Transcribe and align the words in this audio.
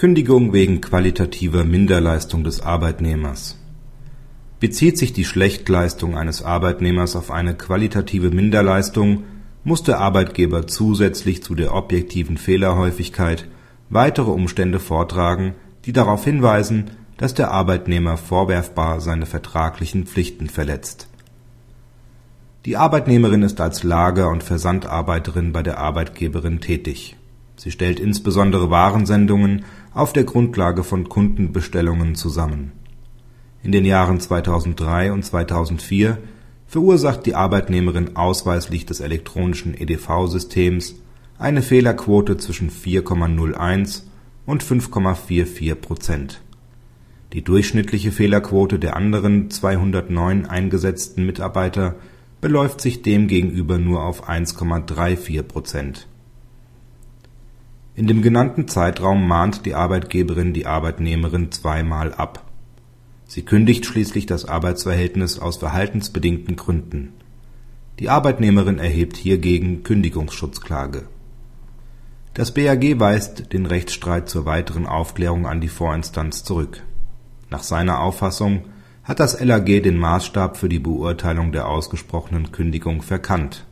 Kündigung 0.00 0.54
wegen 0.54 0.80
qualitativer 0.80 1.64
Minderleistung 1.64 2.42
des 2.42 2.62
Arbeitnehmers 2.62 3.58
Bezieht 4.58 4.96
sich 4.96 5.12
die 5.12 5.26
Schlechtleistung 5.26 6.16
eines 6.16 6.42
Arbeitnehmers 6.42 7.16
auf 7.16 7.30
eine 7.30 7.54
qualitative 7.54 8.30
Minderleistung, 8.30 9.24
muss 9.62 9.82
der 9.82 9.98
Arbeitgeber 9.98 10.66
zusätzlich 10.66 11.42
zu 11.42 11.54
der 11.54 11.74
objektiven 11.74 12.38
Fehlerhäufigkeit 12.38 13.46
weitere 13.90 14.30
Umstände 14.30 14.80
vortragen, 14.80 15.54
die 15.84 15.92
darauf 15.92 16.24
hinweisen, 16.24 16.92
dass 17.18 17.34
der 17.34 17.50
Arbeitnehmer 17.50 18.16
vorwerfbar 18.16 19.02
seine 19.02 19.26
vertraglichen 19.26 20.06
Pflichten 20.06 20.48
verletzt. 20.48 21.08
Die 22.64 22.78
Arbeitnehmerin 22.78 23.42
ist 23.42 23.60
als 23.60 23.82
Lager 23.82 24.30
und 24.30 24.42
Versandarbeiterin 24.44 25.52
bei 25.52 25.62
der 25.62 25.76
Arbeitgeberin 25.76 26.62
tätig. 26.62 27.18
Sie 27.60 27.70
stellt 27.70 28.00
insbesondere 28.00 28.70
Warensendungen 28.70 29.66
auf 29.92 30.14
der 30.14 30.24
Grundlage 30.24 30.82
von 30.82 31.10
Kundenbestellungen 31.10 32.14
zusammen. 32.14 32.72
In 33.62 33.70
den 33.70 33.84
Jahren 33.84 34.18
2003 34.18 35.12
und 35.12 35.26
2004 35.26 36.16
verursacht 36.66 37.26
die 37.26 37.34
Arbeitnehmerin 37.34 38.16
ausweislich 38.16 38.86
des 38.86 39.00
elektronischen 39.00 39.74
EDV-Systems 39.78 40.94
eine 41.38 41.60
Fehlerquote 41.60 42.38
zwischen 42.38 42.70
4,01 42.70 44.04
und 44.46 44.64
5,44 44.64 45.74
Prozent. 45.74 46.40
Die 47.34 47.44
durchschnittliche 47.44 48.10
Fehlerquote 48.10 48.78
der 48.78 48.96
anderen 48.96 49.50
209 49.50 50.46
eingesetzten 50.46 51.26
Mitarbeiter 51.26 51.96
beläuft 52.40 52.80
sich 52.80 53.02
demgegenüber 53.02 53.76
nur 53.76 54.02
auf 54.02 54.30
1,34 54.30 55.42
Prozent. 55.42 56.06
In 58.00 58.06
dem 58.06 58.22
genannten 58.22 58.66
Zeitraum 58.66 59.28
mahnt 59.28 59.66
die 59.66 59.74
Arbeitgeberin 59.74 60.54
die 60.54 60.64
Arbeitnehmerin 60.64 61.52
zweimal 61.52 62.14
ab. 62.14 62.46
Sie 63.26 63.42
kündigt 63.42 63.84
schließlich 63.84 64.24
das 64.24 64.46
Arbeitsverhältnis 64.46 65.38
aus 65.38 65.58
verhaltensbedingten 65.58 66.56
Gründen. 66.56 67.12
Die 67.98 68.08
Arbeitnehmerin 68.08 68.78
erhebt 68.78 69.18
hiergegen 69.18 69.82
Kündigungsschutzklage. 69.82 71.08
Das 72.32 72.54
BAG 72.54 72.98
weist 72.98 73.52
den 73.52 73.66
Rechtsstreit 73.66 74.30
zur 74.30 74.46
weiteren 74.46 74.86
Aufklärung 74.86 75.46
an 75.46 75.60
die 75.60 75.68
Vorinstanz 75.68 76.42
zurück. 76.42 76.82
Nach 77.50 77.62
seiner 77.62 78.00
Auffassung 78.00 78.64
hat 79.04 79.20
das 79.20 79.44
LAG 79.44 79.66
den 79.66 79.98
Maßstab 79.98 80.56
für 80.56 80.70
die 80.70 80.78
Beurteilung 80.78 81.52
der 81.52 81.68
ausgesprochenen 81.68 82.50
Kündigung 82.50 83.02
verkannt. 83.02 83.66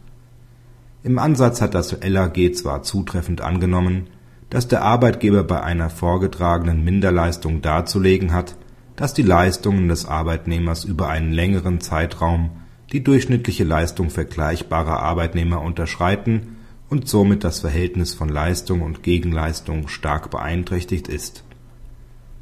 Im 1.02 1.18
Ansatz 1.18 1.62
hat 1.62 1.72
das 1.72 1.96
LAG 2.06 2.36
zwar 2.52 2.82
zutreffend 2.82 3.40
angenommen, 3.40 4.08
dass 4.50 4.68
der 4.68 4.82
Arbeitgeber 4.82 5.44
bei 5.44 5.62
einer 5.62 5.90
vorgetragenen 5.90 6.82
Minderleistung 6.82 7.60
darzulegen 7.60 8.32
hat, 8.32 8.56
dass 8.96 9.14
die 9.14 9.22
Leistungen 9.22 9.88
des 9.88 10.06
Arbeitnehmers 10.06 10.84
über 10.84 11.08
einen 11.08 11.32
längeren 11.32 11.80
Zeitraum 11.80 12.50
die 12.92 13.04
durchschnittliche 13.04 13.64
Leistung 13.64 14.10
vergleichbarer 14.10 15.00
Arbeitnehmer 15.00 15.60
unterschreiten 15.60 16.56
und 16.88 17.06
somit 17.06 17.44
das 17.44 17.60
Verhältnis 17.60 18.14
von 18.14 18.28
Leistung 18.28 18.80
und 18.80 19.02
Gegenleistung 19.02 19.88
stark 19.88 20.30
beeinträchtigt 20.30 21.08
ist. 21.08 21.44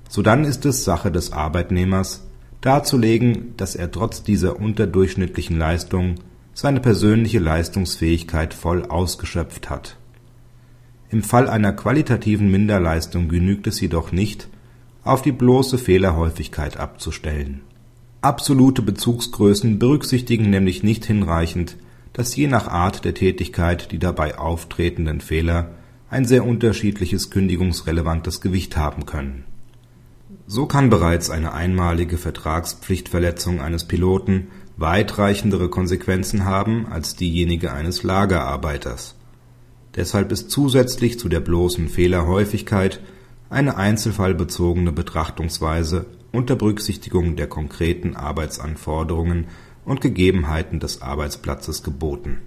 Sodann 0.08 0.44
ist 0.44 0.64
es 0.64 0.84
Sache 0.84 1.10
des 1.10 1.32
Arbeitnehmers 1.32 2.24
darzulegen, 2.60 3.54
dass 3.56 3.74
er 3.74 3.90
trotz 3.90 4.22
dieser 4.22 4.58
unterdurchschnittlichen 4.60 5.58
Leistung 5.58 6.16
seine 6.54 6.80
persönliche 6.80 7.40
Leistungsfähigkeit 7.40 8.54
voll 8.54 8.84
ausgeschöpft 8.86 9.68
hat. 9.68 9.96
Im 11.16 11.22
Fall 11.22 11.48
einer 11.48 11.72
qualitativen 11.72 12.50
Minderleistung 12.50 13.30
genügt 13.30 13.66
es 13.66 13.80
jedoch 13.80 14.12
nicht, 14.12 14.48
auf 15.02 15.22
die 15.22 15.32
bloße 15.32 15.78
Fehlerhäufigkeit 15.78 16.76
abzustellen. 16.76 17.62
Absolute 18.20 18.82
Bezugsgrößen 18.82 19.78
berücksichtigen 19.78 20.50
nämlich 20.50 20.82
nicht 20.82 21.06
hinreichend, 21.06 21.78
dass 22.12 22.36
je 22.36 22.48
nach 22.48 22.68
Art 22.68 23.06
der 23.06 23.14
Tätigkeit 23.14 23.92
die 23.92 23.98
dabei 23.98 24.36
auftretenden 24.36 25.22
Fehler 25.22 25.70
ein 26.10 26.26
sehr 26.26 26.44
unterschiedliches 26.44 27.30
kündigungsrelevantes 27.30 28.42
Gewicht 28.42 28.76
haben 28.76 29.06
können 29.06 29.44
so 30.48 30.66
kann 30.66 30.90
bereits 30.90 31.28
eine 31.28 31.52
einmalige 31.54 32.18
Vertragspflichtverletzung 32.18 33.60
eines 33.60 33.84
Piloten 33.84 34.48
weitreichendere 34.76 35.68
Konsequenzen 35.68 36.44
haben 36.44 36.86
als 36.86 37.16
diejenige 37.16 37.72
eines 37.72 38.04
Lagerarbeiters. 38.04 39.15
Deshalb 39.96 40.30
ist 40.30 40.50
zusätzlich 40.50 41.18
zu 41.18 41.28
der 41.28 41.40
bloßen 41.40 41.88
Fehlerhäufigkeit 41.88 43.00
eine 43.48 43.76
einzelfallbezogene 43.76 44.92
Betrachtungsweise 44.92 46.06
unter 46.32 46.54
Berücksichtigung 46.54 47.36
der 47.36 47.46
konkreten 47.46 48.14
Arbeitsanforderungen 48.14 49.46
und 49.86 50.02
Gegebenheiten 50.02 50.80
des 50.80 51.00
Arbeitsplatzes 51.00 51.82
geboten. 51.82 52.40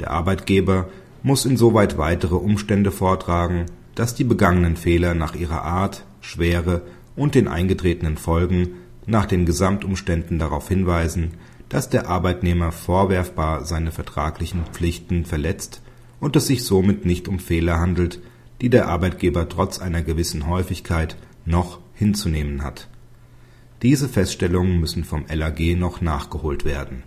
Der 0.00 0.10
Arbeitgeber 0.10 0.88
muss 1.22 1.46
insoweit 1.46 1.96
weitere 1.96 2.34
Umstände 2.34 2.90
vortragen, 2.90 3.66
dass 3.94 4.14
die 4.14 4.24
begangenen 4.24 4.76
Fehler 4.76 5.14
nach 5.14 5.34
ihrer 5.34 5.62
Art, 5.62 6.04
Schwere 6.20 6.82
und 7.16 7.34
den 7.34 7.48
eingetretenen 7.48 8.16
Folgen 8.16 8.74
nach 9.06 9.26
den 9.26 9.46
Gesamtumständen 9.46 10.38
darauf 10.38 10.68
hinweisen, 10.68 11.32
dass 11.68 11.88
der 11.88 12.08
Arbeitnehmer 12.08 12.72
vorwerfbar 12.72 13.64
seine 13.64 13.90
vertraglichen 13.90 14.64
Pflichten 14.72 15.24
verletzt 15.24 15.80
und 16.20 16.36
es 16.36 16.46
sich 16.46 16.64
somit 16.64 17.04
nicht 17.04 17.28
um 17.28 17.38
Fehler 17.38 17.78
handelt, 17.78 18.20
die 18.60 18.70
der 18.70 18.88
Arbeitgeber 18.88 19.48
trotz 19.48 19.78
einer 19.78 20.02
gewissen 20.02 20.46
Häufigkeit 20.46 21.16
noch 21.44 21.78
hinzunehmen 21.94 22.62
hat. 22.62 22.88
Diese 23.82 24.08
Feststellungen 24.08 24.80
müssen 24.80 25.04
vom 25.04 25.24
LAG 25.28 25.76
noch 25.76 26.00
nachgeholt 26.00 26.64
werden. 26.64 27.02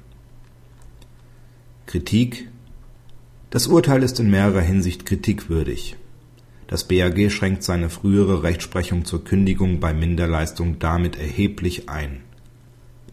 Kritik 1.85 2.49
Das 3.49 3.67
Urteil 3.67 4.03
ist 4.03 4.19
in 4.19 4.29
mehrerer 4.29 4.61
Hinsicht 4.61 5.05
kritikwürdig 5.05 5.97
das 6.71 6.85
BAG 6.85 7.29
schränkt 7.29 7.63
seine 7.63 7.89
frühere 7.89 8.43
Rechtsprechung 8.43 9.03
zur 9.03 9.25
Kündigung 9.25 9.81
bei 9.81 9.93
Minderleistung 9.93 10.79
damit 10.79 11.17
erheblich 11.17 11.89
ein. 11.89 12.23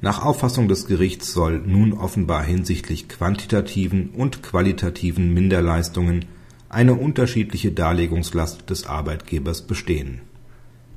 Nach 0.00 0.25
Auffassung 0.25 0.69
des 0.69 0.86
Gerichts 0.86 1.32
soll 1.32 1.59
nun 1.59 1.92
offenbar 1.92 2.44
hinsichtlich 2.44 3.09
quantitativen 3.09 4.10
und 4.10 4.44
qualitativen 4.44 5.34
Minderleistungen 5.34 6.26
eine 6.69 6.94
unterschiedliche 6.94 7.72
Darlegungslast 7.72 8.70
des 8.70 8.86
Arbeitgebers 8.86 9.62
bestehen. 9.62 10.20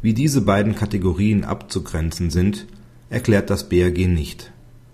Wie 0.03 0.13
diese 0.13 0.41
beiden 0.41 0.75
Kategorien 0.75 1.43
abzugrenzen 1.43 2.29
sind, 2.29 2.67
erklärt 3.09 3.49
das 3.49 3.69
BAG 3.69 3.97
nicht. 4.07 4.51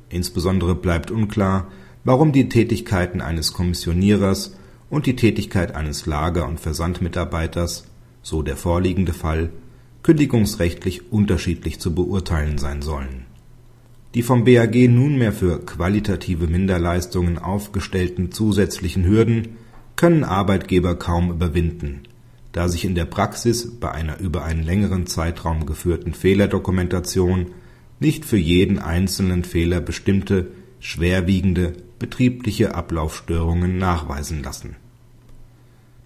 Insbesondere 0.10 0.76
bleibt 0.76 1.12
unklar, 1.12 1.68
warum 2.06 2.32
die 2.32 2.48
Tätigkeiten 2.48 3.20
eines 3.20 3.52
Kommissionierers 3.52 4.56
und 4.90 5.06
die 5.06 5.18
Tätigkeit 5.18 5.76
eines 5.76 6.06
Lager 6.06 6.48
und 6.48 6.62
Versandmitarbeiters, 6.62 7.86
so 8.22 8.42
der 8.42 8.56
vorliegende 8.56 9.14
Fall, 9.14 9.50
kündigungsrechtlich 10.04 11.12
unterschiedlich 11.12 11.80
zu 11.80 11.94
beurteilen 11.94 12.58
sein 12.58 12.82
sollen. 12.82 13.27
Die 14.14 14.24
vom 14.24 14.46
BAG 14.46 14.76
nunmehr 14.88 15.34
für 15.34 15.60
qualitative 15.66 16.48
Minderleistungen 16.48 17.38
aufgestellten 17.38 18.32
zusätzlichen 18.32 19.06
Hürden 19.06 19.58
können 19.96 20.24
Arbeitgeber 20.24 20.96
kaum 20.96 21.32
überwinden, 21.32 22.04
da 22.52 22.70
sich 22.70 22.86
in 22.86 22.96
der 22.96 23.06
Praxis 23.06 23.80
bei 23.80 23.92
einer 23.92 24.20
über 24.20 24.44
einen 24.44 24.64
längeren 24.64 25.08
Zeitraum 25.08 25.66
geführten 25.66 26.14
Fehlerdokumentation 26.14 27.48
nicht 28.00 28.26
für 28.26 28.38
jeden 28.38 28.80
einzelnen 28.80 29.44
Fehler 29.44 29.82
bestimmte 29.82 30.48
schwerwiegende 30.80 31.74
betriebliche 32.00 32.76
Ablaufstörungen 32.76 33.78
nachweisen 33.78 34.44
lassen. 34.44 34.76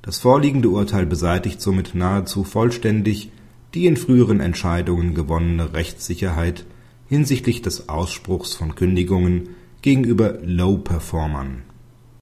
Das 0.02 0.18
vorliegende 0.18 0.70
Urteil 0.70 1.06
beseitigt 1.06 1.62
somit 1.62 1.94
nahezu 1.94 2.44
vollständig 2.44 3.30
die 3.74 3.86
in 3.86 3.98
früheren 3.98 4.40
Entscheidungen 4.40 5.14
gewonnene 5.14 5.74
Rechtssicherheit 5.74 6.66
hinsichtlich 7.12 7.62
des 7.62 7.90
Ausspruchs 7.90 8.54
von 8.54 8.74
Kündigungen 8.74 9.50
gegenüber 9.82 10.38
Low-Performern 10.44 11.64